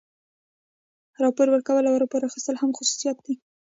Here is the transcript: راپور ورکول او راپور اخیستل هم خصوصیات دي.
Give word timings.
راپور 1.23 1.47
ورکول 1.51 1.85
او 1.87 1.95
راپور 2.01 2.21
اخیستل 2.29 2.55
هم 2.61 2.71
خصوصیات 2.77 3.17
دي. 3.25 3.33